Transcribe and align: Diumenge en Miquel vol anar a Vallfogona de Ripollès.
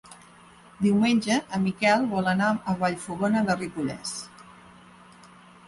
Diumenge 0.85 1.37
en 1.57 1.61
Miquel 1.65 2.07
vol 2.15 2.31
anar 2.33 2.49
a 2.73 2.77
Vallfogona 2.81 3.45
de 3.51 3.59
Ripollès. 3.61 4.17